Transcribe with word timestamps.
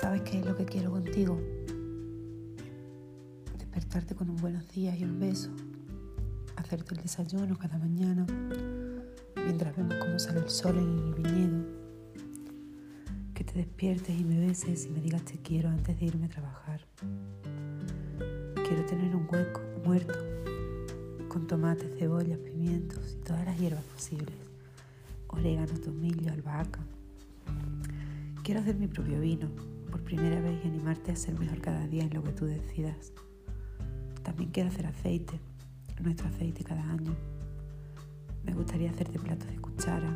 ¿Sabes 0.00 0.22
qué 0.22 0.38
es 0.38 0.46
lo 0.46 0.54
que 0.54 0.64
quiero 0.64 0.92
contigo? 0.92 1.40
Despertarte 3.58 4.14
con 4.14 4.30
un 4.30 4.36
buenos 4.36 4.68
días 4.68 4.96
y 4.96 5.02
un 5.02 5.18
beso, 5.18 5.50
hacerte 6.54 6.94
el 6.94 7.02
desayuno 7.02 7.58
cada 7.58 7.78
mañana, 7.78 8.24
mientras 9.34 9.76
vemos 9.76 9.96
cómo 9.96 10.16
sale 10.20 10.38
el 10.38 10.48
sol 10.48 10.78
en 10.78 10.98
el 11.00 11.14
viñedo, 11.14 11.64
que 13.34 13.42
te 13.42 13.54
despiertes 13.54 14.16
y 14.16 14.22
me 14.22 14.38
beses 14.38 14.86
y 14.86 14.90
me 14.90 15.00
digas 15.00 15.24
te 15.24 15.36
quiero 15.38 15.68
antes 15.68 15.98
de 15.98 16.06
irme 16.06 16.26
a 16.26 16.28
trabajar. 16.28 16.80
Quiero 18.54 18.86
tener 18.86 19.16
un 19.16 19.26
hueco 19.28 19.60
muerto 19.84 20.16
con 21.26 21.48
tomates, 21.48 21.98
cebollas, 21.98 22.38
pimientos 22.38 23.16
y 23.18 23.24
todas 23.24 23.44
las 23.44 23.58
hierbas 23.58 23.82
posibles, 23.82 24.36
orégano, 25.26 25.76
tomillo, 25.80 26.32
albahaca. 26.32 26.78
Quiero 28.44 28.60
hacer 28.60 28.76
mi 28.76 28.86
propio 28.86 29.18
vino 29.18 29.48
por 29.90 30.02
primera 30.02 30.40
vez 30.40 30.64
y 30.64 30.68
animarte 30.68 31.12
a 31.12 31.16
ser 31.16 31.38
mejor 31.38 31.60
cada 31.60 31.86
día 31.86 32.04
en 32.04 32.14
lo 32.14 32.22
que 32.22 32.32
tú 32.32 32.46
decidas. 32.46 33.12
También 34.22 34.50
quiero 34.50 34.68
hacer 34.68 34.86
aceite, 34.86 35.40
nuestro 36.02 36.28
aceite 36.28 36.64
cada 36.64 36.82
año. 36.90 37.14
Me 38.44 38.52
gustaría 38.52 38.90
hacerte 38.90 39.18
platos 39.18 39.48
de 39.48 39.56
cuchara 39.56 40.10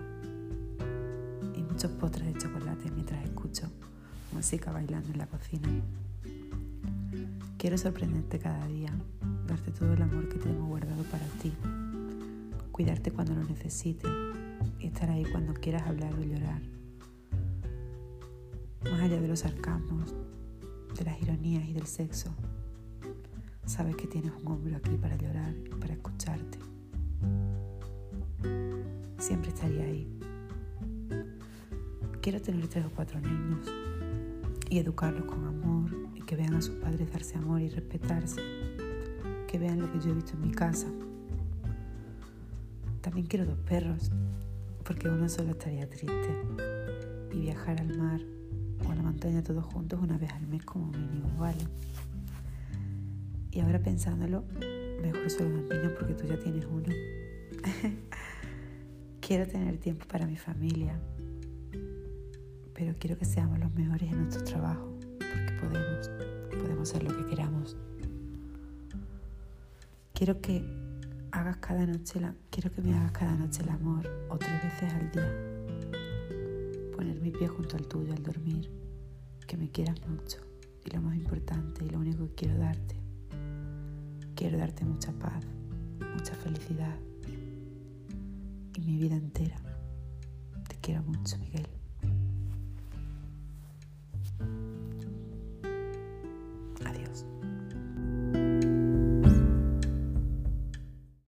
y 1.55 1.62
muchos 1.62 1.91
postres 1.93 2.33
de 2.33 2.41
chocolate 2.41 2.91
mientras 2.91 3.25
escucho 3.25 3.71
música 4.33 4.73
bailando 4.73 5.11
en 5.11 5.19
la 5.19 5.27
cocina. 5.27 5.69
Quiero 7.59 7.79
sorprenderte 7.79 8.39
cada 8.39 8.67
día, 8.67 8.93
darte 9.47 9.70
todo 9.70 9.93
el 9.93 10.03
amor 10.03 10.29
que 10.29 10.39
tengo 10.39 10.67
guardado 10.67 11.03
para 11.05 11.25
ti, 11.41 11.53
cuidarte 12.73 13.12
cuando 13.12 13.34
lo 13.34 13.45
necesites 13.45 14.11
y 14.81 14.86
estar 14.86 15.11
ahí 15.11 15.25
cuando 15.31 15.55
quieras 15.55 15.83
hablar 15.86 16.12
o 16.14 16.23
llorar. 16.23 16.61
Más 18.84 19.00
allá 19.00 19.20
de 19.20 19.28
los 19.28 19.41
sarcasmos, 19.41 20.14
de 20.98 21.05
las 21.05 21.20
ironías 21.22 21.66
y 21.69 21.72
del 21.72 21.86
sexo, 21.86 22.34
Sabes 23.64 23.94
que 23.97 24.06
tienes 24.08 24.33
un 24.42 24.48
hombro 24.48 24.77
aquí 24.77 24.97
para 24.97 25.16
llorar 25.16 25.55
y 25.64 25.74
para 25.77 25.94
escucharte. 25.94 26.58
Siempre 29.19 29.50
estaría 29.50 29.84
ahí. 29.84 30.20
Quiero 32.20 32.42
tener 32.42 32.66
tres 32.66 32.84
o 32.86 32.91
cuatro 32.91 33.20
niños 33.20 33.66
y 34.69 34.78
educarlos 34.78 35.24
con 35.24 35.44
amor 35.46 35.91
y 36.14 36.22
que 36.22 36.34
vean 36.34 36.55
a 36.55 36.62
sus 36.62 36.74
padres 36.77 37.11
darse 37.12 37.39
amor 37.39 37.61
y 37.61 37.69
respetarse. 37.69 38.42
Que 39.46 39.58
vean 39.58 39.80
lo 39.80 39.91
que 39.92 40.00
yo 40.00 40.11
he 40.11 40.14
visto 40.14 40.33
en 40.33 40.42
mi 40.42 40.50
casa. 40.50 40.89
También 43.00 43.27
quiero 43.27 43.46
dos 43.46 43.58
perros, 43.58 44.11
porque 44.84 45.08
uno 45.08 45.28
solo 45.28 45.52
estaría 45.52 45.89
triste. 45.89 46.36
Y 47.33 47.41
viajar 47.41 47.80
al 47.80 47.96
mar 47.96 48.20
montaña 49.23 49.45
todos 49.45 49.65
juntos 49.65 50.01
una 50.03 50.19
vez 50.19 50.33
al 50.33 50.48
mes 50.48 50.65
como 50.65 50.87
mínimo, 50.87 51.28
¿vale? 51.39 51.65
Y 53.53 53.61
ahora 53.61 53.79
pensándolo, 53.81 54.42
mejor 55.01 55.31
solo 55.31 55.51
dos 55.51 55.69
niños 55.69 55.92
porque 55.97 56.14
tú 56.14 56.27
ya 56.27 56.37
tienes 56.41 56.67
uno. 56.67 56.89
quiero 59.20 59.47
tener 59.47 59.79
tiempo 59.79 60.06
para 60.09 60.27
mi 60.27 60.37
familia, 60.37 60.98
pero 62.75 62.97
quiero 62.98 63.17
que 63.17 63.25
seamos 63.25 63.61
los 63.61 63.73
mejores 63.75 64.11
en 64.11 64.23
nuestro 64.23 64.42
trabajo, 64.42 64.98
porque 65.19 65.53
podemos, 65.61 66.11
podemos 66.51 66.91
hacer 66.91 67.05
lo 67.05 67.17
que 67.17 67.27
queramos. 67.27 67.77
Quiero 70.14 70.41
que 70.41 70.64
hagas 71.31 71.59
cada 71.59 71.86
noche 71.86 72.19
la, 72.19 72.34
quiero 72.51 72.73
que 72.73 72.83
me 72.83 72.92
hagas 72.97 73.12
cada 73.12 73.36
noche 73.36 73.62
el 73.62 73.69
amor 73.69 74.05
o 74.29 74.36
tres 74.36 74.64
veces 74.64 74.92
al 74.92 75.11
día. 75.12 76.91
Poner 76.96 77.20
mi 77.20 77.30
pie 77.30 77.46
junto 77.46 77.77
al 77.77 77.86
tuyo 77.86 78.13
al 78.13 78.23
dormir, 78.25 78.83
que 79.52 79.58
me 79.58 79.68
quieras 79.70 80.01
mucho 80.08 80.39
y 80.83 80.89
lo 80.96 81.02
más 81.02 81.14
importante 81.14 81.85
y 81.85 81.90
lo 81.90 81.98
único 81.98 82.27
que 82.29 82.46
quiero 82.46 82.57
darte 82.57 82.96
Quiero 84.35 84.57
darte 84.57 84.83
mucha 84.86 85.13
paz, 85.13 85.45
mucha 86.17 86.35
felicidad 86.36 86.96
y 88.74 88.80
mi 88.80 88.96
vida 88.96 89.14
entera. 89.14 89.57
Te 90.68 90.77
quiero 90.80 91.02
mucho, 91.02 91.36
Miguel. 91.36 91.68